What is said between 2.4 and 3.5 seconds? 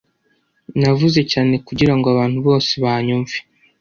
bose banyumve